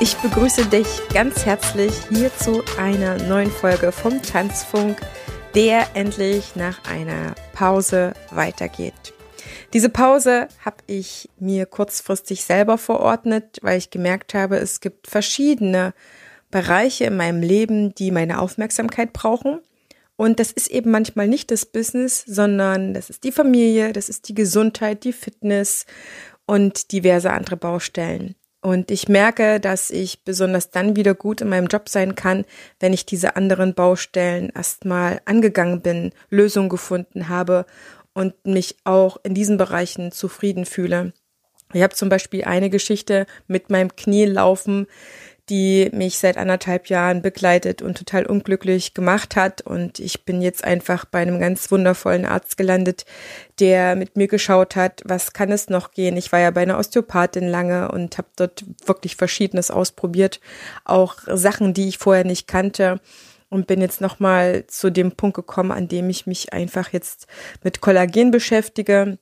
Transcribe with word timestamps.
Ich 0.00 0.16
begrüße 0.16 0.66
dich 0.66 0.86
ganz 1.12 1.44
herzlich 1.44 1.92
hier 2.08 2.34
zu 2.36 2.62
einer 2.78 3.18
neuen 3.24 3.50
Folge 3.50 3.92
vom 3.92 4.22
Tanzfunk, 4.22 5.00
der 5.54 5.86
endlich 5.94 6.56
nach 6.56 6.84
einer 6.84 7.34
Pause 7.52 8.14
weitergeht. 8.30 9.12
Diese 9.72 9.88
Pause 9.88 10.48
habe 10.64 10.78
ich 10.86 11.28
mir 11.38 11.66
kurzfristig 11.66 12.44
selber 12.44 12.78
verordnet, 12.78 13.58
weil 13.62 13.76
ich 13.76 13.90
gemerkt 13.90 14.34
habe, 14.34 14.56
es 14.56 14.80
gibt 14.80 15.08
verschiedene 15.08 15.94
Bereiche 16.50 17.04
in 17.04 17.16
meinem 17.16 17.42
Leben, 17.42 17.94
die 17.94 18.10
meine 18.10 18.40
Aufmerksamkeit 18.40 19.12
brauchen. 19.12 19.60
Und 20.20 20.40
das 20.40 20.50
ist 20.50 20.68
eben 20.72 20.90
manchmal 20.90 21.28
nicht 21.28 21.52
das 21.52 21.64
Business, 21.64 22.24
sondern 22.26 22.92
das 22.92 23.08
ist 23.08 23.22
die 23.22 23.30
Familie, 23.30 23.92
das 23.92 24.08
ist 24.08 24.28
die 24.28 24.34
Gesundheit, 24.34 25.04
die 25.04 25.12
Fitness 25.12 25.86
und 26.44 26.90
diverse 26.90 27.30
andere 27.30 27.56
Baustellen. 27.56 28.34
Und 28.60 28.90
ich 28.90 29.08
merke, 29.08 29.60
dass 29.60 29.90
ich 29.90 30.24
besonders 30.24 30.70
dann 30.70 30.96
wieder 30.96 31.14
gut 31.14 31.40
in 31.40 31.48
meinem 31.48 31.68
Job 31.68 31.88
sein 31.88 32.16
kann, 32.16 32.44
wenn 32.80 32.92
ich 32.92 33.06
diese 33.06 33.36
anderen 33.36 33.74
Baustellen 33.74 34.50
erstmal 34.52 35.20
angegangen 35.24 35.82
bin, 35.82 36.10
Lösungen 36.30 36.68
gefunden 36.68 37.28
habe 37.28 37.64
und 38.12 38.34
mich 38.44 38.74
auch 38.82 39.18
in 39.22 39.34
diesen 39.34 39.56
Bereichen 39.56 40.10
zufrieden 40.10 40.66
fühle. 40.66 41.12
Ich 41.72 41.82
habe 41.82 41.94
zum 41.94 42.08
Beispiel 42.08 42.42
eine 42.42 42.70
Geschichte 42.70 43.26
mit 43.46 43.70
meinem 43.70 43.94
Knie 43.94 44.24
laufen, 44.24 44.88
die 45.48 45.90
mich 45.92 46.18
seit 46.18 46.36
anderthalb 46.36 46.88
Jahren 46.88 47.22
begleitet 47.22 47.82
und 47.82 47.96
total 47.96 48.26
unglücklich 48.26 48.94
gemacht 48.94 49.36
hat. 49.36 49.62
Und 49.62 49.98
ich 49.98 50.24
bin 50.24 50.42
jetzt 50.42 50.64
einfach 50.64 51.04
bei 51.04 51.20
einem 51.20 51.40
ganz 51.40 51.70
wundervollen 51.70 52.26
Arzt 52.26 52.56
gelandet, 52.56 53.06
der 53.58 53.96
mit 53.96 54.16
mir 54.16 54.28
geschaut 54.28 54.76
hat, 54.76 55.02
was 55.04 55.32
kann 55.32 55.50
es 55.50 55.68
noch 55.68 55.92
gehen. 55.92 56.16
Ich 56.16 56.32
war 56.32 56.40
ja 56.40 56.50
bei 56.50 56.62
einer 56.62 56.78
Osteopathin 56.78 57.48
lange 57.48 57.90
und 57.90 58.18
habe 58.18 58.28
dort 58.36 58.64
wirklich 58.84 59.16
Verschiedenes 59.16 59.70
ausprobiert, 59.70 60.40
auch 60.84 61.16
Sachen, 61.26 61.74
die 61.74 61.88
ich 61.88 61.98
vorher 61.98 62.24
nicht 62.24 62.46
kannte 62.46 63.00
und 63.48 63.66
bin 63.66 63.80
jetzt 63.80 64.00
nochmal 64.00 64.66
zu 64.66 64.90
dem 64.90 65.12
Punkt 65.12 65.36
gekommen, 65.36 65.72
an 65.72 65.88
dem 65.88 66.10
ich 66.10 66.26
mich 66.26 66.52
einfach 66.52 66.92
jetzt 66.92 67.26
mit 67.62 67.80
Kollagen 67.80 68.30
beschäftige 68.30 69.18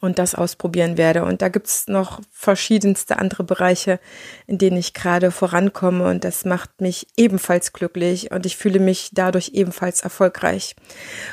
und 0.00 0.18
das 0.18 0.34
ausprobieren 0.34 0.96
werde. 0.96 1.24
Und 1.24 1.42
da 1.42 1.48
gibt's 1.48 1.86
noch 1.86 2.20
verschiedenste 2.30 3.18
andere 3.18 3.44
Bereiche, 3.44 4.00
in 4.46 4.58
denen 4.58 4.76
ich 4.76 4.94
gerade 4.94 5.30
vorankomme 5.30 6.08
und 6.08 6.24
das 6.24 6.44
macht 6.44 6.80
mich 6.80 7.06
ebenfalls 7.16 7.72
glücklich 7.72 8.30
und 8.30 8.46
ich 8.46 8.56
fühle 8.56 8.80
mich 8.80 9.10
dadurch 9.12 9.50
ebenfalls 9.54 10.02
erfolgreich. 10.02 10.74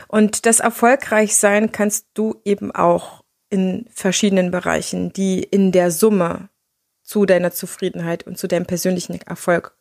Und 0.08 0.46
das 0.46 0.60
Erfolgreichsein 0.60 1.72
kannst 1.72 2.08
du 2.14 2.42
eben 2.46 2.72
auch 2.72 3.24
in 3.50 3.86
verschiedenen 3.94 4.52
Bereichen, 4.52 5.12
die 5.14 5.42
in 5.42 5.72
der 5.72 5.92
Summe 5.92 6.50
zu 7.02 7.26
deiner 7.26 7.52
Zufriedenheit 7.52 8.28
und 8.28 8.38
zu 8.38 8.48
deinem 8.48 8.68
persönlichen 8.68 9.20
Erfolg 9.22 9.76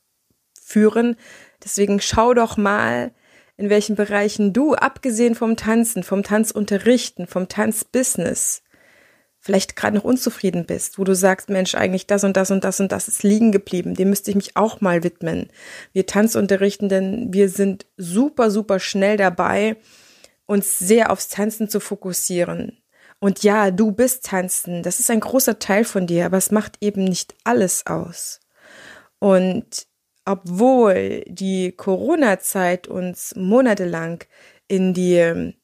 führen. 0.60 1.16
Deswegen 1.62 2.00
schau 2.00 2.32
doch 2.32 2.56
mal, 2.56 3.12
in 3.58 3.70
welchen 3.70 3.96
Bereichen 3.96 4.52
du, 4.52 4.74
abgesehen 4.74 5.34
vom 5.34 5.56
Tanzen, 5.56 6.04
vom 6.04 6.22
Tanzunterrichten, 6.22 7.26
vom 7.26 7.48
Tanzbusiness, 7.48 8.62
vielleicht 9.48 9.76
gerade 9.76 9.96
noch 9.96 10.04
unzufrieden 10.04 10.66
bist, 10.66 10.98
wo 10.98 11.04
du 11.04 11.14
sagst, 11.14 11.48
Mensch, 11.48 11.74
eigentlich 11.74 12.06
das 12.06 12.22
und 12.22 12.36
das 12.36 12.50
und 12.50 12.64
das 12.64 12.80
und 12.80 12.92
das 12.92 13.08
ist 13.08 13.22
liegen 13.22 13.50
geblieben, 13.50 13.94
dem 13.94 14.10
müsste 14.10 14.30
ich 14.30 14.36
mich 14.36 14.58
auch 14.58 14.82
mal 14.82 15.02
widmen. 15.04 15.48
Wir 15.94 16.04
Tanzunterrichtenden, 16.04 17.32
wir 17.32 17.48
sind 17.48 17.86
super, 17.96 18.50
super 18.50 18.78
schnell 18.78 19.16
dabei, 19.16 19.76
uns 20.44 20.78
sehr 20.78 21.10
aufs 21.10 21.30
Tanzen 21.30 21.70
zu 21.70 21.80
fokussieren. 21.80 22.76
Und 23.20 23.42
ja, 23.42 23.70
du 23.70 23.90
bist 23.90 24.26
Tanzen, 24.26 24.82
das 24.82 25.00
ist 25.00 25.10
ein 25.10 25.20
großer 25.20 25.58
Teil 25.58 25.84
von 25.84 26.06
dir, 26.06 26.26
aber 26.26 26.36
es 26.36 26.50
macht 26.50 26.76
eben 26.82 27.04
nicht 27.04 27.34
alles 27.44 27.86
aus. 27.86 28.40
Und 29.18 29.86
obwohl 30.26 31.24
die 31.26 31.72
Corona-Zeit 31.72 32.86
uns 32.86 33.34
monatelang 33.34 34.24
in 34.68 34.92
die 34.92 35.54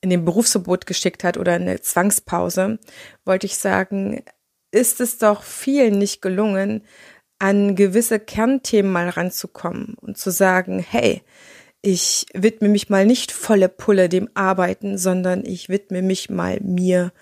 in 0.00 0.10
den 0.10 0.24
Berufsverbot 0.24 0.86
geschickt 0.86 1.24
hat 1.24 1.36
oder 1.36 1.54
eine 1.54 1.80
Zwangspause, 1.80 2.78
wollte 3.24 3.46
ich 3.46 3.56
sagen, 3.56 4.22
ist 4.70 5.00
es 5.00 5.18
doch 5.18 5.42
vielen 5.42 5.98
nicht 5.98 6.22
gelungen, 6.22 6.82
an 7.38 7.76
gewisse 7.76 8.18
Kernthemen 8.18 8.90
mal 8.90 9.08
ranzukommen 9.08 9.94
und 10.00 10.16
zu 10.16 10.30
sagen, 10.30 10.78
hey, 10.78 11.22
ich 11.82 12.26
widme 12.34 12.68
mich 12.68 12.88
mal 12.88 13.06
nicht 13.06 13.30
volle 13.30 13.68
Pulle 13.68 14.08
dem 14.08 14.28
Arbeiten, 14.34 14.98
sondern 14.98 15.44
ich 15.44 15.68
widme 15.68 16.02
mich 16.02 16.30
mal 16.30 16.58
mir. 16.60 17.12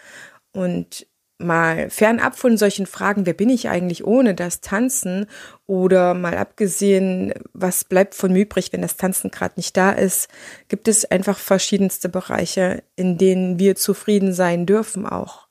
Und 0.52 1.06
mal 1.38 1.90
fernab 1.90 2.36
von 2.36 2.56
solchen 2.56 2.86
Fragen, 2.86 3.26
wer 3.26 3.34
bin 3.34 3.50
ich 3.50 3.68
eigentlich 3.68 4.04
ohne 4.04 4.34
das 4.34 4.60
Tanzen 4.60 5.26
oder 5.66 6.14
mal 6.14 6.36
abgesehen, 6.36 7.32
was 7.52 7.84
bleibt 7.84 8.14
von 8.14 8.32
mir 8.32 8.42
übrig, 8.42 8.72
wenn 8.72 8.82
das 8.82 8.96
Tanzen 8.96 9.30
gerade 9.30 9.54
nicht 9.56 9.76
da 9.76 9.90
ist, 9.90 10.28
gibt 10.68 10.88
es 10.88 11.04
einfach 11.04 11.38
verschiedenste 11.38 12.08
Bereiche, 12.08 12.82
in 12.96 13.18
denen 13.18 13.58
wir 13.58 13.74
zufrieden 13.74 14.32
sein 14.32 14.66
dürfen 14.66 15.06
auch. 15.06 15.48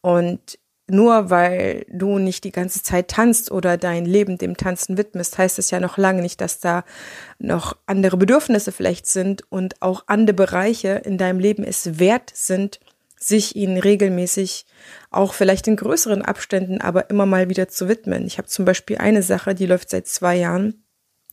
Und 0.00 0.58
nur 0.86 1.30
weil 1.30 1.86
du 1.88 2.18
nicht 2.18 2.44
die 2.44 2.52
ganze 2.52 2.82
Zeit 2.82 3.08
tanzt 3.08 3.50
oder 3.50 3.78
dein 3.78 4.04
Leben 4.04 4.36
dem 4.36 4.56
Tanzen 4.56 4.98
widmest, 4.98 5.38
heißt 5.38 5.58
es 5.58 5.70
ja 5.70 5.80
noch 5.80 5.96
lange 5.96 6.20
nicht, 6.20 6.42
dass 6.42 6.60
da 6.60 6.84
noch 7.38 7.78
andere 7.86 8.18
Bedürfnisse 8.18 8.70
vielleicht 8.70 9.06
sind 9.06 9.50
und 9.50 9.80
auch 9.80 10.04
andere 10.08 10.34
Bereiche 10.34 11.00
in 11.04 11.16
deinem 11.16 11.38
Leben 11.38 11.64
es 11.64 11.98
wert 11.98 12.30
sind, 12.34 12.80
sich 13.26 13.56
ihnen 13.56 13.78
regelmäßig 13.78 14.66
auch 15.10 15.34
vielleicht 15.34 15.66
in 15.66 15.76
größeren 15.76 16.22
Abständen, 16.22 16.80
aber 16.80 17.10
immer 17.10 17.26
mal 17.26 17.48
wieder 17.48 17.68
zu 17.68 17.88
widmen. 17.88 18.26
Ich 18.26 18.38
habe 18.38 18.48
zum 18.48 18.64
Beispiel 18.64 18.98
eine 18.98 19.22
Sache, 19.22 19.54
die 19.54 19.66
läuft 19.66 19.90
seit 19.90 20.06
zwei 20.06 20.36
Jahren 20.36 20.84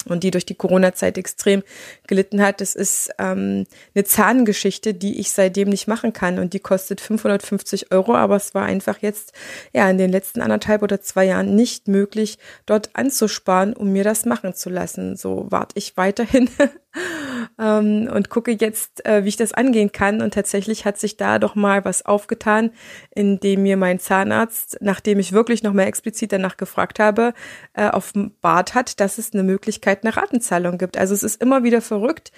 und 0.06 0.24
die 0.24 0.31
durch 0.31 0.46
die 0.46 0.56
Corona-Zeit 0.56 1.18
extrem 1.18 1.63
gelitten 2.07 2.41
hat. 2.41 2.62
Das 2.62 2.75
ist 2.75 3.12
ähm, 3.19 3.66
eine 3.94 4.03
Zahngeschichte, 4.03 4.94
die 4.94 5.19
ich 5.19 5.31
seitdem 5.31 5.69
nicht 5.69 5.88
machen 5.88 6.13
kann 6.13 6.40
und 6.40 6.53
die 6.53 6.59
kostet 6.59 7.02
550 7.02 7.91
Euro, 7.91 8.16
aber 8.16 8.35
es 8.35 8.53
war 8.53 8.66
einfach 8.66 9.00
jetzt 9.00 9.34
ja 9.73 9.90
in 9.90 9.97
den 9.97 10.12
letzten 10.12 10.41
anderthalb 10.41 10.81
oder 10.81 11.02
zwei 11.02 11.25
Jahren 11.25 11.56
nicht 11.56 11.88
möglich, 11.88 12.38
dort 12.66 12.91
anzusparen, 12.94 13.73
um 13.73 13.91
mir 13.91 14.03
das 14.03 14.25
machen 14.25 14.53
zu 14.53 14.69
lassen. 14.69 15.18
So 15.18 15.47
warte 15.50 15.78
ich 15.78 15.97
weiterhin 15.97 16.50
ähm, 17.62 18.10
und 18.12 18.30
gucke 18.30 18.52
jetzt, 18.60 19.06
äh, 19.06 19.24
wie 19.24 19.30
ich 19.30 19.38
das 19.38 19.54
angehen 19.54 19.92
kann. 19.92 20.22
Und 20.22 20.34
tatsächlich 20.34 20.84
hat 20.86 20.98
sich 20.98 21.16
da 21.16 21.40
doch 21.40 21.56
mal 21.56 21.86
was 21.86 22.06
aufgetan, 22.06 22.72
indem 23.14 23.64
mir 23.64 23.78
mein 23.78 24.00
Zahnarzt, 24.00 24.78
nachdem 24.82 25.20
ich 25.20 25.32
wirklich 25.32 25.62
noch 25.62 25.74
mal 25.74 25.84
explizit 25.84 26.32
danach 26.32 26.58
gefragt 26.58 27.00
habe, 27.00 27.34
äh, 27.74 27.90
offenbart 27.90 28.74
hat, 28.74 29.00
dass 29.00 29.18
es 29.18 29.34
eine 29.34 29.44
Möglichkeit 29.44 30.04
einer 30.04 30.18
Ratenzahlung 30.18 30.78
gibt. 30.78 30.98
Also 30.98 31.14
es 31.14 31.24
ist 31.24 31.42
immer 31.42 31.64
wieder 31.64 31.82
verrückt, 31.82 32.32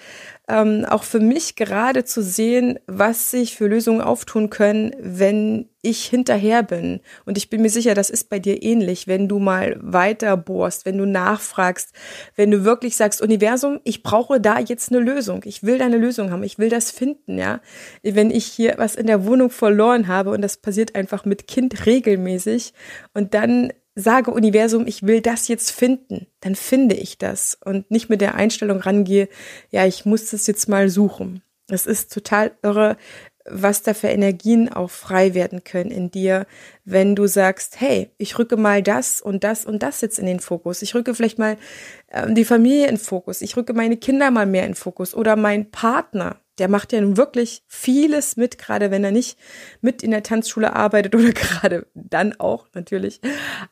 ähm, 0.46 0.84
auch 0.84 1.04
für 1.04 1.20
mich 1.20 1.56
gerade 1.56 2.04
zu 2.04 2.22
sehen, 2.22 2.78
was 2.86 3.30
sich 3.30 3.56
für 3.56 3.66
Lösungen 3.66 4.02
auftun 4.02 4.50
können, 4.50 4.94
wenn 5.00 5.70
ich 5.80 6.04
hinterher 6.04 6.62
bin. 6.62 7.00
Und 7.24 7.38
ich 7.38 7.48
bin 7.48 7.62
mir 7.62 7.70
sicher, 7.70 7.94
das 7.94 8.10
ist 8.10 8.28
bei 8.28 8.38
dir 8.38 8.62
ähnlich, 8.62 9.06
wenn 9.06 9.28
du 9.28 9.38
mal 9.38 9.78
weiter 9.80 10.36
bohrst, 10.36 10.84
wenn 10.84 10.98
du 10.98 11.06
nachfragst, 11.06 11.94
wenn 12.36 12.50
du 12.50 12.64
wirklich 12.64 12.96
sagst, 12.96 13.22
Universum, 13.22 13.80
ich 13.84 14.02
brauche 14.02 14.40
da 14.40 14.58
jetzt 14.58 14.92
eine 14.92 15.00
Lösung. 15.00 15.42
Ich 15.44 15.62
will 15.62 15.78
da 15.78 15.86
eine 15.86 15.98
Lösung 15.98 16.30
haben. 16.30 16.42
Ich 16.42 16.58
will 16.58 16.68
das 16.68 16.90
finden, 16.90 17.38
ja. 17.38 17.60
Wenn 18.02 18.30
ich 18.30 18.44
hier 18.44 18.74
was 18.76 18.96
in 18.96 19.06
der 19.06 19.24
Wohnung 19.24 19.50
verloren 19.50 20.08
habe 20.08 20.30
und 20.30 20.42
das 20.42 20.58
passiert 20.58 20.94
einfach 20.94 21.24
mit 21.24 21.46
Kind 21.46 21.86
regelmäßig 21.86 22.74
und 23.14 23.32
dann 23.32 23.72
sage 23.94 24.30
Universum, 24.30 24.86
ich 24.86 25.04
will 25.04 25.20
das 25.20 25.48
jetzt 25.48 25.70
finden, 25.70 26.26
dann 26.40 26.54
finde 26.54 26.94
ich 26.96 27.18
das 27.18 27.56
und 27.64 27.90
nicht 27.90 28.08
mit 28.08 28.20
der 28.20 28.34
Einstellung 28.34 28.80
rangehe, 28.80 29.28
ja, 29.70 29.86
ich 29.86 30.04
muss 30.04 30.30
das 30.30 30.46
jetzt 30.46 30.68
mal 30.68 30.88
suchen. 30.88 31.42
Es 31.68 31.86
ist 31.86 32.12
total 32.12 32.52
irre, 32.62 32.96
was 33.48 33.82
da 33.82 33.92
für 33.92 34.08
Energien 34.08 34.72
auch 34.72 34.90
frei 34.90 35.34
werden 35.34 35.64
können 35.64 35.90
in 35.90 36.10
dir, 36.10 36.46
wenn 36.84 37.14
du 37.14 37.26
sagst, 37.26 37.80
hey, 37.80 38.10
ich 38.16 38.38
rücke 38.38 38.56
mal 38.56 38.82
das 38.82 39.20
und 39.20 39.44
das 39.44 39.66
und 39.66 39.82
das 39.82 40.00
jetzt 40.00 40.18
in 40.18 40.26
den 40.26 40.40
Fokus. 40.40 40.82
Ich 40.82 40.94
rücke 40.94 41.14
vielleicht 41.14 41.38
mal 41.38 41.56
äh, 42.08 42.32
die 42.32 42.44
Familie 42.44 42.88
in 42.88 42.96
Fokus. 42.96 43.42
Ich 43.42 43.56
rücke 43.56 43.74
meine 43.74 43.96
Kinder 43.96 44.30
mal 44.30 44.46
mehr 44.46 44.66
in 44.66 44.74
Fokus 44.74 45.14
oder 45.14 45.36
mein 45.36 45.70
Partner. 45.70 46.40
Der 46.58 46.68
macht 46.68 46.92
ja 46.92 47.00
nun 47.00 47.16
wirklich 47.16 47.64
vieles 47.66 48.36
mit, 48.36 48.58
gerade 48.58 48.92
wenn 48.92 49.02
er 49.02 49.10
nicht 49.10 49.36
mit 49.80 50.04
in 50.04 50.12
der 50.12 50.22
Tanzschule 50.22 50.74
arbeitet 50.74 51.14
oder 51.16 51.32
gerade 51.32 51.86
dann 51.94 52.38
auch 52.38 52.68
natürlich, 52.72 53.20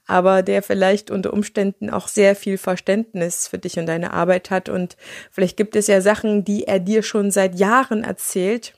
aber 0.06 0.42
der 0.42 0.62
vielleicht 0.62 1.10
unter 1.10 1.32
Umständen 1.32 1.90
auch 1.90 2.08
sehr 2.08 2.34
viel 2.34 2.58
Verständnis 2.58 3.46
für 3.46 3.58
dich 3.58 3.78
und 3.78 3.86
deine 3.86 4.12
Arbeit 4.12 4.50
hat 4.50 4.68
und 4.68 4.96
vielleicht 5.30 5.56
gibt 5.56 5.76
es 5.76 5.86
ja 5.86 6.00
Sachen, 6.00 6.44
die 6.44 6.64
er 6.64 6.80
dir 6.80 7.02
schon 7.02 7.30
seit 7.30 7.58
Jahren 7.58 8.02
erzählt 8.02 8.74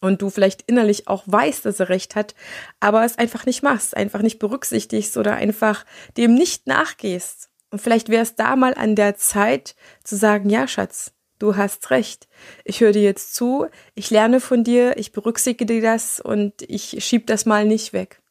und 0.00 0.22
du 0.22 0.30
vielleicht 0.30 0.62
innerlich 0.62 1.08
auch 1.08 1.22
weißt, 1.26 1.64
dass 1.64 1.80
er 1.80 1.88
recht 1.88 2.16
hat, 2.16 2.34
aber 2.80 3.04
es 3.04 3.18
einfach 3.18 3.46
nicht 3.46 3.62
machst, 3.62 3.96
einfach 3.96 4.22
nicht 4.22 4.38
berücksichtigst 4.38 5.16
oder 5.16 5.34
einfach 5.34 5.84
dem 6.16 6.34
nicht 6.34 6.66
nachgehst. 6.66 7.50
Und 7.70 7.80
vielleicht 7.80 8.08
wäre 8.08 8.22
es 8.22 8.34
da 8.34 8.56
mal 8.56 8.74
an 8.74 8.96
der 8.96 9.16
Zeit 9.16 9.76
zu 10.02 10.16
sagen, 10.16 10.50
ja, 10.50 10.66
Schatz, 10.66 11.12
du 11.38 11.56
hast 11.56 11.90
recht. 11.90 12.28
Ich 12.64 12.80
höre 12.80 12.92
dir 12.92 13.02
jetzt 13.02 13.34
zu, 13.34 13.66
ich 13.94 14.10
lerne 14.10 14.40
von 14.40 14.64
dir, 14.64 14.96
ich 14.96 15.12
berücksichtige 15.12 15.80
das 15.80 16.20
und 16.20 16.62
ich 16.62 17.04
schieb 17.04 17.26
das 17.26 17.46
mal 17.46 17.64
nicht 17.64 17.92
weg. 17.92 18.22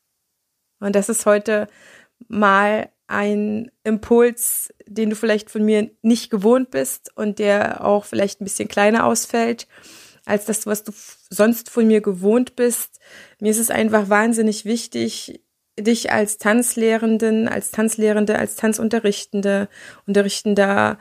Und 0.79 0.95
das 0.95 1.09
ist 1.09 1.25
heute 1.25 1.67
mal 2.27 2.89
ein 3.07 3.71
Impuls, 3.83 4.73
den 4.85 5.09
du 5.09 5.15
vielleicht 5.15 5.49
von 5.49 5.63
mir 5.63 5.89
nicht 6.01 6.29
gewohnt 6.29 6.69
bist 6.69 7.11
und 7.15 7.39
der 7.39 7.83
auch 7.83 8.05
vielleicht 8.05 8.39
ein 8.39 8.45
bisschen 8.45 8.67
kleiner 8.67 9.05
ausfällt 9.05 9.67
als 10.29 10.45
das, 10.45 10.65
was 10.65 10.83
du 10.83 10.91
sonst 11.29 11.69
von 11.69 11.87
mir 11.87 12.01
gewohnt 12.01 12.55
bist. 12.55 12.99
Mir 13.39 13.51
ist 13.51 13.59
es 13.59 13.69
einfach 13.69 14.09
wahnsinnig 14.09 14.65
wichtig, 14.65 15.41
dich 15.79 16.11
als 16.11 16.37
Tanzlehrenden, 16.37 17.47
als 17.47 17.71
Tanzlehrende, 17.71 18.37
als 18.37 18.55
Tanzunterrichtende, 18.55 19.69
Unterrichtender 20.05 20.97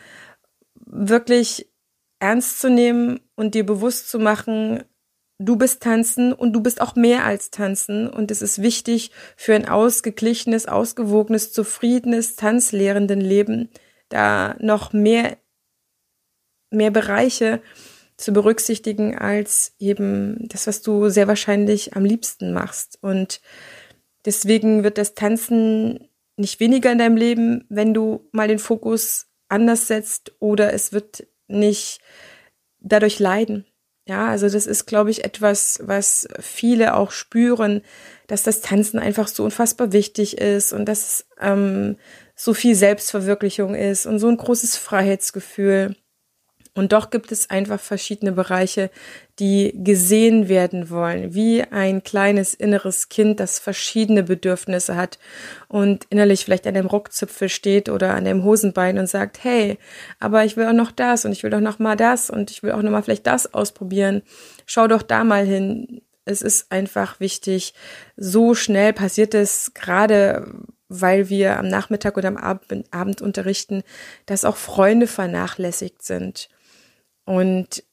wirklich 0.74 1.70
ernst 2.20 2.60
zu 2.60 2.70
nehmen 2.70 3.20
und 3.36 3.54
dir 3.54 3.64
bewusst 3.64 4.10
zu 4.10 4.18
machen, 4.18 4.82
du 5.38 5.56
bist 5.56 5.82
tanzen 5.82 6.32
und 6.32 6.52
du 6.52 6.60
bist 6.60 6.80
auch 6.80 6.96
mehr 6.96 7.24
als 7.24 7.50
tanzen 7.50 8.08
und 8.08 8.30
es 8.30 8.42
ist 8.42 8.60
wichtig 8.60 9.12
für 9.36 9.54
ein 9.54 9.68
ausgeglichenes, 9.68 10.66
ausgewogenes, 10.66 11.52
zufriedenes 11.52 12.36
Tanzlehrendenleben 12.36 13.70
da 14.08 14.56
noch 14.58 14.92
mehr 14.92 15.36
mehr 16.70 16.90
Bereiche 16.90 17.62
zu 18.18 18.32
berücksichtigen 18.32 19.16
als 19.16 19.74
eben 19.78 20.48
das, 20.48 20.66
was 20.66 20.82
du 20.82 21.08
sehr 21.08 21.28
wahrscheinlich 21.28 21.96
am 21.96 22.04
liebsten 22.04 22.52
machst. 22.52 22.98
Und 23.00 23.40
deswegen 24.24 24.82
wird 24.82 24.98
das 24.98 25.14
Tanzen 25.14 26.08
nicht 26.36 26.60
weniger 26.60 26.92
in 26.92 26.98
deinem 26.98 27.16
Leben, 27.16 27.64
wenn 27.68 27.94
du 27.94 28.28
mal 28.32 28.48
den 28.48 28.58
Fokus 28.58 29.28
anders 29.48 29.86
setzt 29.86 30.32
oder 30.40 30.74
es 30.74 30.92
wird 30.92 31.26
nicht 31.46 32.00
dadurch 32.80 33.18
leiden. 33.18 33.64
Ja, 34.06 34.28
also 34.28 34.48
das 34.48 34.66
ist, 34.66 34.86
glaube 34.86 35.10
ich, 35.10 35.24
etwas, 35.24 35.80
was 35.82 36.26
viele 36.40 36.94
auch 36.94 37.10
spüren, 37.10 37.82
dass 38.26 38.42
das 38.42 38.62
Tanzen 38.62 38.98
einfach 38.98 39.28
so 39.28 39.44
unfassbar 39.44 39.92
wichtig 39.92 40.38
ist 40.38 40.72
und 40.72 40.86
dass 40.86 41.26
ähm, 41.40 41.98
so 42.34 42.54
viel 42.54 42.74
Selbstverwirklichung 42.74 43.74
ist 43.74 44.06
und 44.06 44.18
so 44.18 44.28
ein 44.28 44.38
großes 44.38 44.76
Freiheitsgefühl. 44.78 45.94
Und 46.78 46.92
doch 46.92 47.10
gibt 47.10 47.32
es 47.32 47.50
einfach 47.50 47.80
verschiedene 47.80 48.30
Bereiche, 48.30 48.92
die 49.40 49.74
gesehen 49.74 50.48
werden 50.48 50.90
wollen, 50.90 51.34
wie 51.34 51.64
ein 51.64 52.04
kleines 52.04 52.54
inneres 52.54 53.08
Kind, 53.08 53.40
das 53.40 53.58
verschiedene 53.58 54.22
Bedürfnisse 54.22 54.94
hat 54.94 55.18
und 55.66 56.04
innerlich 56.08 56.44
vielleicht 56.44 56.68
an 56.68 56.74
dem 56.74 56.86
Rockzipfel 56.86 57.48
steht 57.48 57.88
oder 57.88 58.14
an 58.14 58.24
dem 58.24 58.44
Hosenbein 58.44 58.96
und 58.96 59.08
sagt, 59.08 59.42
hey, 59.42 59.76
aber 60.20 60.44
ich 60.44 60.56
will 60.56 60.66
auch 60.66 60.72
noch 60.72 60.92
das 60.92 61.24
und 61.24 61.32
ich 61.32 61.42
will 61.42 61.50
doch 61.50 61.58
noch 61.58 61.80
mal 61.80 61.96
das 61.96 62.30
und 62.30 62.52
ich 62.52 62.62
will 62.62 62.70
auch 62.70 62.82
noch 62.82 62.92
mal 62.92 63.02
vielleicht 63.02 63.26
das 63.26 63.52
ausprobieren. 63.52 64.22
Schau 64.64 64.86
doch 64.86 65.02
da 65.02 65.24
mal 65.24 65.44
hin. 65.44 66.02
Es 66.26 66.42
ist 66.42 66.70
einfach 66.70 67.18
wichtig. 67.18 67.74
So 68.16 68.54
schnell 68.54 68.92
passiert 68.92 69.34
es 69.34 69.72
gerade 69.74 70.46
weil 70.90 71.28
wir 71.28 71.58
am 71.58 71.68
Nachmittag 71.68 72.16
oder 72.16 72.28
am 72.28 72.38
Abend, 72.38 72.86
Abend 72.92 73.20
unterrichten, 73.20 73.82
dass 74.24 74.46
auch 74.46 74.56
Freunde 74.56 75.06
vernachlässigt 75.06 76.02
sind. 76.02 76.48
Und 77.28 77.84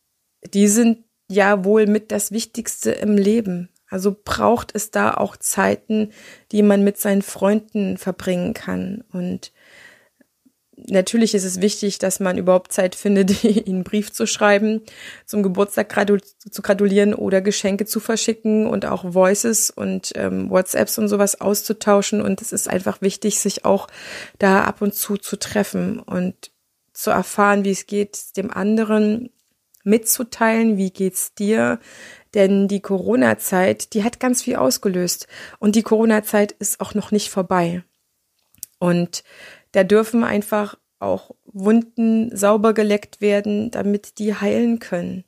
die 0.53 0.69
sind 0.69 1.03
ja 1.29 1.65
wohl 1.65 1.87
mit 1.87 2.13
das 2.13 2.31
Wichtigste 2.31 2.91
im 2.91 3.17
Leben. 3.17 3.67
Also 3.89 4.15
braucht 4.23 4.73
es 4.73 4.91
da 4.91 5.13
auch 5.13 5.35
Zeiten, 5.35 6.11
die 6.53 6.63
man 6.63 6.85
mit 6.85 6.97
seinen 6.97 7.21
Freunden 7.21 7.97
verbringen 7.97 8.53
kann. 8.53 9.03
Und 9.11 9.51
natürlich 10.77 11.35
ist 11.35 11.43
es 11.43 11.59
wichtig, 11.59 11.99
dass 11.99 12.21
man 12.21 12.37
überhaupt 12.37 12.71
Zeit 12.71 12.95
findet, 12.95 13.43
einen 13.67 13.83
Brief 13.83 14.13
zu 14.13 14.25
schreiben, 14.25 14.83
zum 15.25 15.43
Geburtstag 15.43 15.93
zu 16.49 16.61
gratulieren 16.61 17.13
oder 17.13 17.41
Geschenke 17.41 17.85
zu 17.85 17.99
verschicken 17.99 18.67
und 18.67 18.85
auch 18.85 19.03
Voices 19.03 19.69
und 19.69 20.13
ähm, 20.15 20.49
WhatsApps 20.49 20.97
und 20.97 21.09
sowas 21.09 21.41
auszutauschen. 21.41 22.21
Und 22.21 22.41
es 22.41 22.53
ist 22.53 22.69
einfach 22.69 23.01
wichtig, 23.01 23.41
sich 23.41 23.65
auch 23.65 23.89
da 24.39 24.63
ab 24.63 24.81
und 24.81 24.95
zu 24.95 25.17
zu 25.17 25.35
treffen 25.35 25.99
und 25.99 26.54
zu 26.95 27.11
erfahren, 27.11 27.63
wie 27.65 27.71
es 27.71 27.85
geht, 27.85 28.37
dem 28.37 28.49
anderen 28.49 29.29
mitzuteilen, 29.83 30.77
wie 30.77 30.91
geht's 30.91 31.33
dir? 31.35 31.79
Denn 32.33 32.67
die 32.67 32.81
Corona-Zeit, 32.81 33.93
die 33.93 34.03
hat 34.03 34.19
ganz 34.19 34.41
viel 34.41 34.55
ausgelöst. 34.55 35.27
Und 35.59 35.75
die 35.75 35.83
Corona-Zeit 35.83 36.53
ist 36.53 36.79
auch 36.81 36.93
noch 36.95 37.11
nicht 37.11 37.29
vorbei. 37.29 37.83
Und 38.79 39.23
da 39.71 39.83
dürfen 39.83 40.23
einfach 40.23 40.77
auch 40.99 41.31
Wunden 41.45 42.35
sauber 42.35 42.73
geleckt 42.73 43.21
werden, 43.21 43.71
damit 43.71 44.17
die 44.19 44.33
heilen 44.33 44.79
können. 44.79 45.23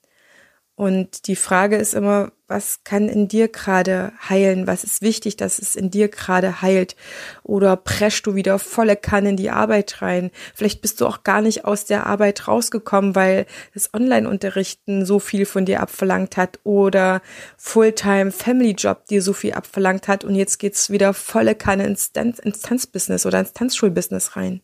Und 0.77 1.25
die 1.25 1.35
Frage 1.35 1.75
ist 1.77 1.95
immer, 1.95 2.31
was 2.47 2.83
kann 2.83 3.09
in 3.09 3.27
dir 3.27 3.47
gerade 3.47 4.13
heilen? 4.29 4.67
Was 4.67 4.83
ist 4.83 5.01
wichtig, 5.01 5.35
dass 5.35 5.57
es 5.57 5.75
in 5.75 5.89
dir 5.89 6.07
gerade 6.07 6.61
heilt? 6.61 6.95
Oder 7.41 7.75
preschst 7.75 8.27
du 8.27 8.35
wieder 8.35 8.59
volle 8.59 8.95
Kanne 8.95 9.29
in 9.29 9.37
die 9.37 9.49
Arbeit 9.49 10.03
rein? 10.03 10.29
Vielleicht 10.53 10.81
bist 10.81 11.01
du 11.01 11.07
auch 11.07 11.23
gar 11.23 11.41
nicht 11.41 11.65
aus 11.65 11.85
der 11.85 12.05
Arbeit 12.05 12.47
rausgekommen, 12.47 13.15
weil 13.15 13.47
das 13.73 13.91
Online-Unterrichten 13.91 15.03
so 15.03 15.17
viel 15.17 15.47
von 15.47 15.65
dir 15.65 15.81
abverlangt 15.81 16.37
hat 16.37 16.59
oder 16.63 17.23
Fulltime 17.57 18.31
Family 18.31 18.75
Job 18.77 19.07
dir 19.07 19.23
so 19.23 19.33
viel 19.33 19.53
abverlangt 19.53 20.07
hat 20.07 20.23
und 20.23 20.35
jetzt 20.35 20.59
geht's 20.59 20.91
wieder 20.91 21.15
volle 21.15 21.55
Kanne 21.55 21.87
ins, 21.87 22.11
ins 22.15 22.61
Tanzbusiness 22.61 23.25
oder 23.25 23.39
ins 23.39 23.53
Tanzschulbusiness 23.53 24.35
rein. 24.35 24.61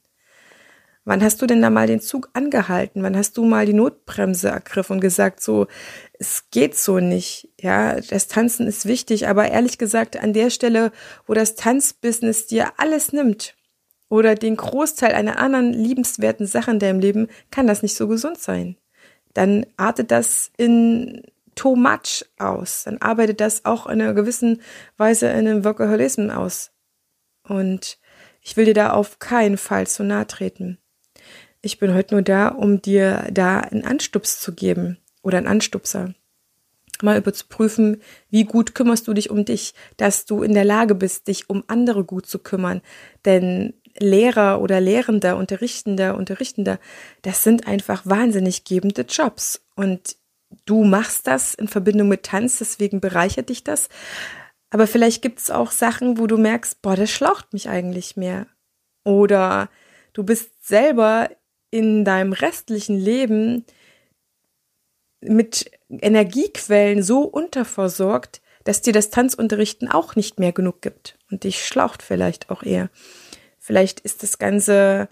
Wann 1.05 1.21
hast 1.21 1.41
du 1.41 1.47
denn 1.47 1.61
da 1.61 1.69
mal 1.69 1.87
den 1.87 1.99
Zug 1.99 2.29
angehalten? 2.33 3.03
Wann 3.03 3.17
hast 3.17 3.35
du 3.35 3.43
mal 3.43 3.65
die 3.65 3.73
Notbremse 3.73 4.49
ergriffen 4.49 4.93
und 4.93 5.01
gesagt, 5.01 5.41
so, 5.41 5.67
es 6.13 6.49
geht 6.49 6.77
so 6.77 6.99
nicht. 6.99 7.49
Ja, 7.59 7.99
das 7.99 8.29
Tanzen 8.29 8.67
ist 8.67 8.85
wichtig, 8.85 9.27
aber 9.27 9.49
ehrlich 9.49 9.77
gesagt, 9.77 10.17
an 10.17 10.31
der 10.31 10.49
Stelle, 10.49 10.91
wo 11.27 11.33
das 11.33 11.55
Tanzbusiness 11.55 12.47
dir 12.47 12.71
alles 12.77 13.11
nimmt 13.11 13.55
oder 14.07 14.35
den 14.35 14.55
Großteil 14.55 15.13
einer 15.13 15.39
anderen 15.39 15.73
liebenswerten 15.73 16.45
Sache 16.45 16.71
in 16.71 16.79
deinem 16.79 16.99
Leben, 16.99 17.27
kann 17.51 17.67
das 17.67 17.81
nicht 17.81 17.95
so 17.97 18.07
gesund 18.07 18.39
sein. 18.39 18.77
Dann 19.33 19.65
artet 19.75 20.11
das 20.11 20.51
in 20.57 21.23
too 21.55 21.75
much 21.75 22.25
aus. 22.37 22.83
Dann 22.85 22.99
arbeitet 22.99 23.41
das 23.41 23.65
auch 23.65 23.87
in 23.87 24.01
einer 24.01 24.13
gewissen 24.13 24.61
Weise 24.97 25.27
in 25.27 25.47
einem 25.47 25.65
Workaholism 25.65 26.29
aus. 26.29 26.71
Und 27.47 27.99
ich 28.41 28.55
will 28.55 28.65
dir 28.65 28.73
da 28.73 28.93
auf 28.93 29.19
keinen 29.19 29.57
Fall 29.57 29.87
zu 29.87 30.03
nahe 30.03 30.27
treten. 30.27 30.77
Ich 31.65 31.79
bin 31.79 31.93
heute 31.93 32.15
nur 32.15 32.21
da, 32.21 32.49
um 32.49 32.81
dir 32.81 33.25
da 33.31 33.61
einen 33.61 33.85
Anstups 33.85 34.41
zu 34.41 34.53
geben 34.53 34.97
oder 35.21 35.37
einen 35.37 35.47
Anstupser. 35.47 36.13
Mal 37.01 37.17
überzuprüfen, 37.17 38.01
wie 38.29 38.43
gut 38.43 38.75
kümmerst 38.75 39.07
du 39.07 39.13
dich 39.13 39.29
um 39.29 39.45
dich, 39.45 39.73
dass 39.95 40.25
du 40.25 40.43
in 40.43 40.53
der 40.53 40.65
Lage 40.65 40.93
bist, 40.93 41.29
dich 41.29 41.49
um 41.49 41.63
andere 41.67 42.03
gut 42.03 42.25
zu 42.25 42.39
kümmern. 42.39 42.81
Denn 43.23 43.73
Lehrer 43.97 44.59
oder 44.59 44.81
Lehrender, 44.81 45.37
Unterrichtender, 45.37 46.17
Unterrichtender, 46.17 46.79
das 47.21 47.43
sind 47.43 47.65
einfach 47.65 48.05
wahnsinnig 48.05 48.65
gebende 48.65 49.03
Jobs. 49.03 49.61
Und 49.75 50.17
du 50.65 50.83
machst 50.83 51.27
das 51.27 51.53
in 51.53 51.69
Verbindung 51.69 52.09
mit 52.09 52.23
Tanz, 52.23 52.57
deswegen 52.57 52.99
bereichert 52.99 53.47
dich 53.47 53.63
das. 53.63 53.87
Aber 54.69 54.85
vielleicht 54.85 55.21
gibt 55.21 55.39
es 55.39 55.49
auch 55.49 55.71
Sachen, 55.71 56.17
wo 56.17 56.27
du 56.27 56.37
merkst, 56.37 56.81
boah, 56.81 56.97
das 56.97 57.09
schlaucht 57.09 57.53
mich 57.53 57.69
eigentlich 57.69 58.17
mehr. 58.17 58.47
Oder 59.05 59.69
du 60.11 60.25
bist 60.25 60.67
selber 60.67 61.29
in 61.73 62.05
deinem 62.05 62.33
restlichen 62.33 62.99
Leben 62.99 63.65
mit 65.21 65.71
Energiequellen 65.89 67.01
so 67.01 67.21
unterversorgt, 67.21 68.41
dass 68.63 68.83
dir 68.83 68.93
das 68.93 69.09
Tanzunterrichten 69.09 69.89
auch 69.89 70.15
nicht 70.15 70.39
mehr 70.39 70.51
genug 70.51 70.83
gibt 70.83 71.17
und 71.31 71.43
dich 71.43 71.65
schlaucht 71.65 72.03
vielleicht 72.03 72.51
auch 72.51 72.61
eher. 72.61 72.91
Vielleicht 73.57 74.01
ist 74.01 74.21
das 74.21 74.37
ganze 74.37 75.09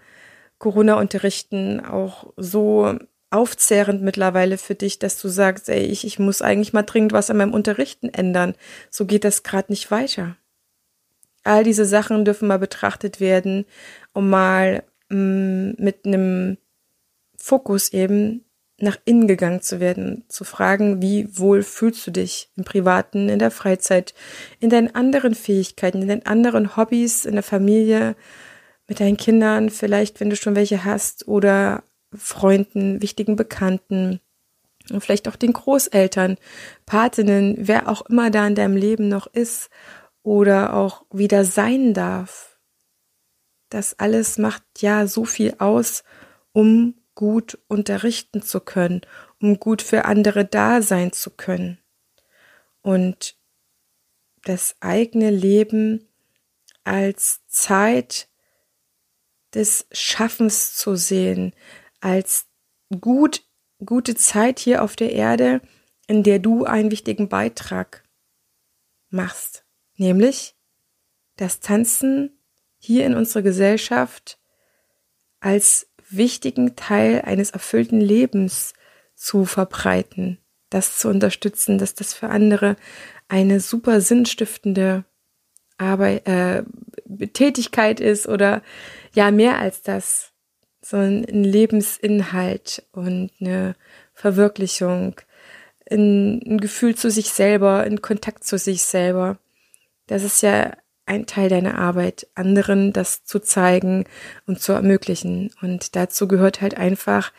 Corona-Unterrichten 0.58 1.84
auch 1.84 2.32
so 2.36 2.96
aufzehrend 3.30 4.02
mittlerweile 4.02 4.56
für 4.56 4.76
dich, 4.76 5.00
dass 5.00 5.20
du 5.20 5.28
sagst, 5.28 5.68
ey, 5.68 5.82
ich, 5.82 6.06
ich 6.06 6.20
muss 6.20 6.42
eigentlich 6.42 6.72
mal 6.72 6.82
dringend 6.82 7.12
was 7.12 7.28
an 7.28 7.38
meinem 7.38 7.54
Unterrichten 7.54 8.08
ändern. 8.08 8.54
So 8.88 9.04
geht 9.04 9.24
das 9.24 9.42
gerade 9.42 9.72
nicht 9.72 9.90
weiter. 9.90 10.36
All 11.42 11.64
diese 11.64 11.86
Sachen 11.86 12.24
dürfen 12.24 12.46
mal 12.46 12.60
betrachtet 12.60 13.18
werden, 13.18 13.64
um 14.12 14.30
mal 14.30 14.84
mit 15.12 16.04
einem 16.04 16.58
Fokus 17.36 17.92
eben 17.92 18.44
nach 18.78 18.96
innen 19.04 19.28
gegangen 19.28 19.62
zu 19.62 19.78
werden, 19.78 20.24
zu 20.28 20.44
fragen, 20.44 21.00
wie 21.00 21.38
wohl 21.38 21.62
fühlst 21.62 22.06
du 22.06 22.10
dich 22.10 22.50
im 22.56 22.64
Privaten, 22.64 23.28
in 23.28 23.38
der 23.38 23.50
Freizeit, 23.50 24.14
in 24.58 24.70
deinen 24.70 24.94
anderen 24.94 25.34
Fähigkeiten, 25.34 26.02
in 26.02 26.08
deinen 26.08 26.26
anderen 26.26 26.76
Hobbys, 26.76 27.24
in 27.24 27.34
der 27.34 27.44
Familie, 27.44 28.16
mit 28.88 28.98
deinen 28.98 29.16
Kindern, 29.16 29.70
vielleicht, 29.70 30.18
wenn 30.20 30.30
du 30.30 30.36
schon 30.36 30.56
welche 30.56 30.84
hast, 30.84 31.28
oder 31.28 31.84
Freunden, 32.12 33.00
wichtigen 33.00 33.36
Bekannten, 33.36 34.20
und 34.90 35.00
vielleicht 35.00 35.28
auch 35.28 35.36
den 35.36 35.52
Großeltern, 35.52 36.36
Patinnen, 36.86 37.56
wer 37.58 37.88
auch 37.88 38.02
immer 38.06 38.30
da 38.30 38.46
in 38.46 38.54
deinem 38.54 38.76
Leben 38.76 39.08
noch 39.08 39.26
ist 39.26 39.70
oder 40.22 40.74
auch 40.74 41.04
wieder 41.12 41.44
sein 41.44 41.94
darf. 41.94 42.51
Das 43.72 43.98
alles 43.98 44.36
macht 44.36 44.62
ja 44.82 45.06
so 45.06 45.24
viel 45.24 45.54
aus, 45.58 46.04
um 46.52 46.94
gut 47.14 47.58
unterrichten 47.68 48.42
zu 48.42 48.60
können, 48.60 49.00
um 49.40 49.58
gut 49.58 49.80
für 49.80 50.04
andere 50.04 50.44
da 50.44 50.82
sein 50.82 51.10
zu 51.14 51.30
können. 51.30 51.78
Und 52.82 53.38
das 54.44 54.76
eigene 54.80 55.30
Leben 55.30 56.06
als 56.84 57.40
Zeit 57.46 58.28
des 59.54 59.86
Schaffens 59.90 60.76
zu 60.76 60.94
sehen, 60.94 61.54
als 62.00 62.48
gut, 63.00 63.42
gute 63.82 64.14
Zeit 64.16 64.58
hier 64.58 64.82
auf 64.82 64.96
der 64.96 65.12
Erde, 65.12 65.62
in 66.06 66.22
der 66.22 66.40
du 66.40 66.66
einen 66.66 66.90
wichtigen 66.90 67.30
Beitrag 67.30 68.04
machst, 69.08 69.64
nämlich 69.96 70.56
das 71.36 71.60
Tanzen 71.60 72.38
hier 72.84 73.06
in 73.06 73.14
unserer 73.14 73.42
Gesellschaft 73.42 74.38
als 75.40 75.88
wichtigen 76.10 76.74
Teil 76.74 77.22
eines 77.22 77.50
erfüllten 77.50 78.00
Lebens 78.00 78.74
zu 79.14 79.44
verbreiten, 79.44 80.38
das 80.68 80.98
zu 80.98 81.08
unterstützen, 81.08 81.78
dass 81.78 81.94
das 81.94 82.12
für 82.12 82.28
andere 82.28 82.76
eine 83.28 83.60
super 83.60 84.00
sinnstiftende 84.00 85.04
Arbeit, 85.78 86.26
äh, 86.26 86.64
Tätigkeit 87.32 88.00
ist 88.00 88.26
oder 88.26 88.62
ja 89.14 89.30
mehr 89.30 89.58
als 89.58 89.82
das, 89.82 90.32
sondern 90.80 91.24
ein 91.24 91.44
Lebensinhalt 91.44 92.84
und 92.90 93.30
eine 93.40 93.76
Verwirklichung, 94.12 95.20
ein, 95.88 96.42
ein 96.44 96.58
Gefühl 96.58 96.96
zu 96.96 97.10
sich 97.10 97.30
selber, 97.30 97.80
ein 97.80 98.02
Kontakt 98.02 98.44
zu 98.44 98.58
sich 98.58 98.82
selber. 98.82 99.38
Das 100.08 100.24
ist 100.24 100.42
ja 100.42 100.72
ein 101.06 101.26
Teil 101.26 101.48
deiner 101.48 101.78
Arbeit, 101.78 102.28
anderen 102.34 102.92
das 102.92 103.24
zu 103.24 103.40
zeigen 103.40 104.04
und 104.46 104.60
zu 104.60 104.72
ermöglichen. 104.72 105.50
Und 105.60 105.96
dazu 105.96 106.28
gehört 106.28 106.60
halt 106.60 106.76
einfach, 106.76 107.32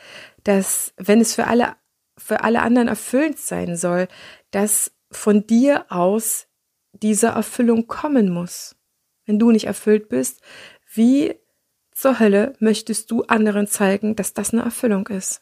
dass 0.43 0.93
wenn 0.97 1.21
es 1.21 1.33
für 1.33 1.47
alle, 1.47 1.75
für 2.17 2.43
alle 2.43 2.61
anderen 2.61 2.87
erfüllend 2.87 3.39
sein 3.39 3.75
soll, 3.75 4.07
dass 4.51 4.91
von 5.11 5.47
dir 5.47 5.85
aus 5.89 6.47
diese 6.91 7.27
Erfüllung 7.27 7.87
kommen 7.87 8.29
muss. 8.29 8.75
Wenn 9.25 9.39
du 9.39 9.51
nicht 9.51 9.67
erfüllt 9.67 10.09
bist, 10.09 10.41
wie 10.93 11.35
zur 11.91 12.19
Hölle 12.19 12.53
möchtest 12.59 13.09
du 13.11 13.23
anderen 13.23 13.67
zeigen, 13.67 14.15
dass 14.15 14.33
das 14.33 14.51
eine 14.51 14.63
Erfüllung 14.63 15.07
ist? 15.07 15.41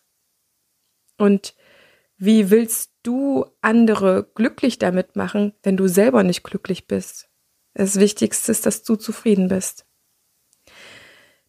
Und 1.17 1.55
wie 2.17 2.51
willst 2.51 2.93
du 3.03 3.45
andere 3.61 4.29
glücklich 4.35 4.77
damit 4.77 5.15
machen, 5.15 5.53
wenn 5.63 5.77
du 5.77 5.87
selber 5.87 6.23
nicht 6.23 6.43
glücklich 6.43 6.87
bist? 6.87 7.30
Das 7.73 7.99
Wichtigste 7.99 8.51
ist, 8.51 8.65
dass 8.65 8.83
du 8.83 8.95
zufrieden 8.95 9.47
bist. 9.47 9.85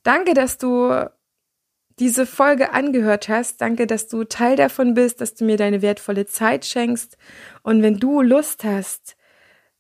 Danke, 0.03 0.35
dass 0.35 0.59
du 0.59 1.09
diese 1.99 2.27
Folge 2.27 2.73
angehört 2.73 3.29
hast. 3.29 3.61
Danke, 3.61 3.87
dass 3.87 4.09
du 4.09 4.25
Teil 4.25 4.57
davon 4.57 4.95
bist, 4.95 5.21
dass 5.21 5.35
du 5.35 5.45
mir 5.45 5.57
deine 5.57 5.83
wertvolle 5.83 6.27
Zeit 6.27 6.65
schenkst. 6.65 7.17
Und 7.63 7.83
wenn 7.83 7.99
du 7.99 8.23
Lust 8.23 8.65
hast, 8.65 9.17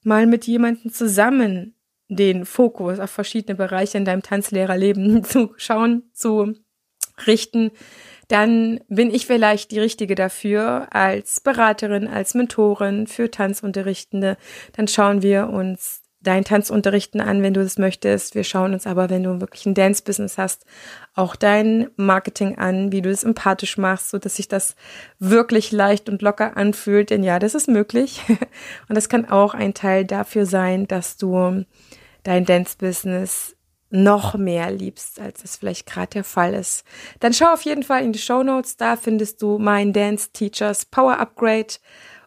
mal 0.03 0.27
mit 0.27 0.47
jemandem 0.47 0.93
zusammen 0.93 1.75
den 2.09 2.45
Fokus 2.45 2.99
auf 2.99 3.11
verschiedene 3.11 3.57
Bereiche 3.57 3.99
in 3.99 4.05
deinem 4.05 4.23
Tanzlehrerleben 4.23 5.25
zu 5.25 5.55
schauen, 5.57 6.11
zu 6.13 6.55
richten, 7.27 7.71
dann 8.29 8.81
bin 8.89 9.13
ich 9.13 9.27
vielleicht 9.27 9.71
die 9.71 9.81
Richtige 9.81 10.15
dafür 10.15 10.89
als 10.91 11.41
Beraterin, 11.41 12.09
als 12.09 12.35
Mentorin 12.35 13.07
für 13.07 13.31
Tanzunterrichtende. 13.31 14.37
Dann 14.73 14.89
schauen 14.89 15.23
wir 15.23 15.49
uns 15.49 16.02
dein 16.23 16.45
Tanzunterrichten 16.45 17.21
an, 17.21 17.43
wenn 17.43 17.55
du 17.55 17.63
das 17.63 17.79
möchtest. 17.79 18.35
Wir 18.35 18.45
schauen 18.45 18.73
uns 18.73 18.87
aber, 18.87 19.11
wenn 19.11 19.23
du 19.23 19.41
wirklich 19.41 19.67
ein 19.67 19.75
Dance-Business 19.75 20.39
hast, 20.39 20.65
auch 21.15 21.37
dein 21.37 21.91
Marketing 21.97 22.59
an, 22.59 22.93
wie 22.93 23.03
du 23.03 23.11
es 23.11 23.25
empathisch 23.25 23.77
machst, 23.79 24.11
so 24.11 24.19
dass 24.19 24.37
sich 24.37 24.49
das 24.49 24.77
wirklich 25.19 25.73
leicht 25.73 26.09
und 26.09 26.23
locker 26.23 26.57
anfühlt. 26.57 27.11
Denn 27.11 27.25
ja, 27.25 27.39
das 27.39 27.55
ist 27.55 27.69
möglich. 27.69 28.23
Und 28.89 28.95
das 28.95 29.09
kann 29.09 29.29
auch 29.29 29.55
ein 29.55 29.75
Teil 29.75 30.05
dafür 30.05 30.47
sein, 30.47 30.87
dass 30.87 31.17
du 31.17 31.65
dein 32.23 32.45
Dance-Business 32.45 33.57
noch 33.93 34.35
mehr 34.35 34.71
liebst, 34.71 35.21
als 35.21 35.45
es 35.45 35.57
vielleicht 35.57 35.87
gerade 35.87 36.09
der 36.09 36.25
Fall 36.25 36.55
ist. 36.55 36.85
Dann 37.21 37.35
schau 37.35 37.53
auf 37.53 37.63
jeden 37.63 37.83
Fall 37.83 38.03
in 38.03 38.13
die 38.13 38.19
Show 38.19 38.43
Notes. 38.43 38.77
Da 38.79 38.97
findest 38.97 39.43
du 39.43 39.59
mein 39.59 39.93
Dance 39.93 40.31
Teachers 40.33 40.87
Power 40.87 41.19
Upgrade 41.19 41.75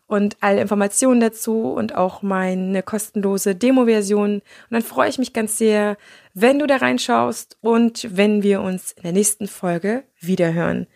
und 0.08 0.38
alle 0.42 0.62
Informationen 0.62 1.20
dazu 1.20 1.64
und 1.72 1.96
auch 1.96 2.22
meine 2.22 2.84
kostenlose 2.84 3.56
Demo-Version. 3.56 4.36
Und 4.36 4.44
dann 4.70 4.82
freue 4.82 5.10
ich 5.10 5.18
mich 5.18 5.34
ganz 5.34 5.58
sehr, 5.58 5.98
wenn 6.34 6.60
du 6.60 6.68
da 6.68 6.78
reinschaust 6.78 7.58
und 7.62 8.08
wenn 8.16 8.44
wir 8.44 8.62
uns 8.62 8.92
in 8.94 9.04
der 9.04 9.14
nächsten 9.14 9.48
Folge 9.48 10.04
wiederhören. 10.20 10.88